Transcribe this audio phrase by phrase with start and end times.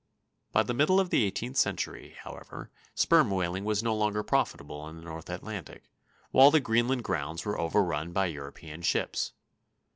[0.51, 4.95] By the middle of the eighteenth century, however, sperm whaling was no longer profitable in
[4.95, 5.83] the Northern Atlantic,
[6.31, 9.33] while the Greenland grounds were overrun by European ships.